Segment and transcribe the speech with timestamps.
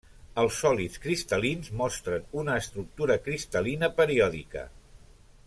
[0.43, 4.67] Els sòlids cristal·lins mostren una estructura cristal·lina periòdica.